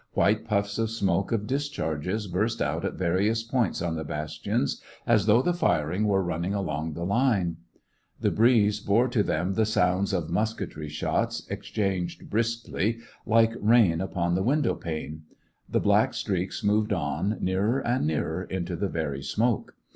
White 0.13 0.45
puffs 0.45 0.79
of 0.79 0.89
smoke 0.89 1.31
of 1.31 1.45
discharges 1.45 2.25
burst 2.25 2.59
out 2.59 2.83
at 2.83 2.95
various 2.95 3.43
points 3.43 3.83
on 3.83 3.93
the 3.95 4.03
bastions, 4.03 4.81
as 5.05 5.27
though 5.27 5.43
the 5.43 5.53
firing 5.53 6.07
were 6.07 6.23
running 6.23 6.55
along 6.55 6.93
the 6.93 7.03
line. 7.05 7.57
The 8.19 8.31
breeze 8.31 8.79
bore 8.79 9.07
to 9.09 9.21
them 9.21 9.53
the 9.53 9.63
sounds 9.67 10.11
of 10.11 10.27
mus 10.31 10.55
ketry 10.55 10.89
shots, 10.89 11.45
exchanged 11.51 12.31
briskly, 12.31 12.97
like 13.27 13.53
rain 13.59 14.01
upon 14.01 14.33
the 14.33 14.41
window 14.41 14.73
pane. 14.73 15.21
The 15.69 15.79
black 15.79 16.15
streaks 16.15 16.63
moved 16.63 16.91
on, 16.93 17.37
nearer 17.39 17.77
and 17.79 18.07
nearer, 18.07 18.43
into 18.43 18.75
the 18.75 18.89
very 18.89 19.21
smoke. 19.21 19.75